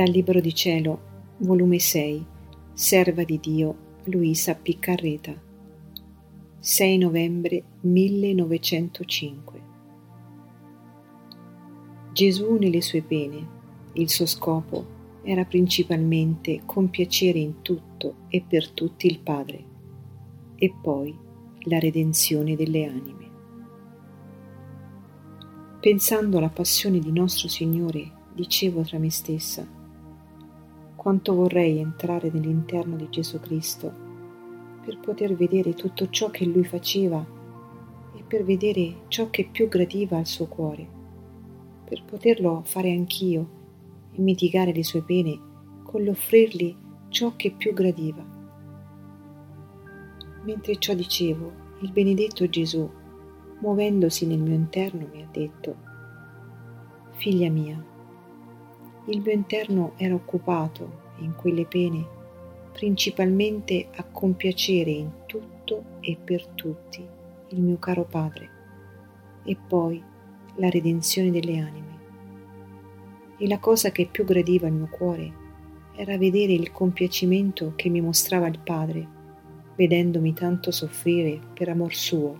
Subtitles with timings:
[0.00, 0.98] Dal Libro di Cielo,
[1.40, 2.24] volume 6,
[2.72, 5.38] Serva di Dio, Luisa Piccarreta.
[6.58, 9.62] 6 novembre 1905.
[12.14, 13.46] Gesù nelle sue pene,
[13.92, 14.86] il suo scopo
[15.22, 19.64] era principalmente compiacere in tutto e per tutti il Padre,
[20.54, 21.14] e poi
[21.64, 23.30] la redenzione delle anime.
[25.78, 29.76] Pensando alla passione di nostro Signore, dicevo tra me stessa,
[31.00, 33.90] quanto vorrei entrare nell'interno di Gesù Cristo
[34.84, 37.24] per poter vedere tutto ciò che Lui faceva
[38.14, 40.86] e per vedere ciò che più gradiva al suo cuore,
[41.86, 43.48] per poterlo fare anch'io
[44.12, 45.40] e mitigare le sue pene
[45.84, 46.76] con l'offrirgli
[47.08, 48.22] ciò che più gradiva.
[50.44, 52.86] Mentre ciò dicevo, il benedetto Gesù,
[53.60, 55.76] muovendosi nel mio interno, mi ha detto,
[57.12, 57.89] Figlia mia,
[59.10, 62.18] il mio interno era occupato in quelle pene
[62.72, 67.04] principalmente a compiacere in tutto e per tutti
[67.48, 68.48] il mio caro Padre
[69.42, 70.02] e poi
[70.54, 71.98] la redenzione delle anime.
[73.36, 75.32] E la cosa che più gradiva al mio cuore
[75.96, 79.06] era vedere il compiacimento che mi mostrava il Padre,
[79.74, 82.38] vedendomi tanto soffrire per amor suo,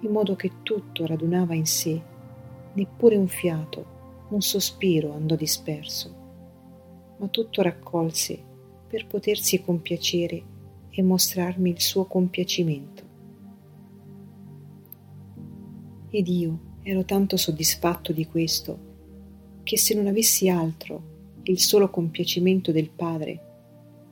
[0.00, 2.00] in modo che tutto radunava in sé,
[2.72, 3.98] neppure un fiato,
[4.30, 8.42] un sospiro andò disperso, ma tutto raccolse
[8.86, 10.42] per potersi compiacere
[10.90, 13.08] e mostrarmi il suo compiacimento.
[16.10, 18.88] Ed io ero tanto soddisfatto di questo
[19.62, 21.08] che se non avessi altro,
[21.44, 23.48] il solo compiacimento del Padre,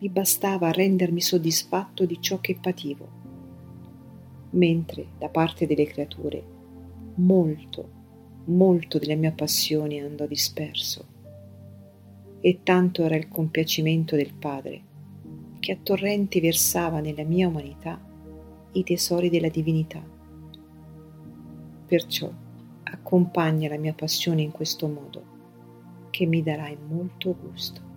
[0.01, 3.09] mi bastava a rendermi soddisfatto di ciò che pativo,
[4.51, 6.43] mentre da parte delle creature
[7.17, 7.98] molto,
[8.49, 11.17] molto della mia passione andò disperso.
[12.41, 14.83] E tanto era il compiacimento del Padre,
[15.59, 18.01] che a torrenti versava nella mia umanità
[18.73, 20.03] i tesori della divinità.
[21.87, 22.31] Perciò
[22.85, 25.37] accompagna la mia passione in questo modo
[26.11, 27.88] che mi darai molto gusto.